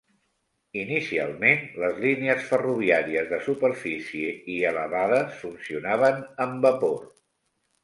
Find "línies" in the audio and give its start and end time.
2.05-2.47